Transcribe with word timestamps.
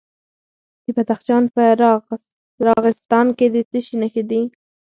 د 0.83 0.85
بدخشان 0.97 1.43
په 1.55 1.63
راغستان 2.67 3.27
کې 3.37 3.47
د 3.53 3.55
څه 3.69 3.79
شي 3.85 3.95
نښې 4.01 4.23
دي؟ 4.29 4.41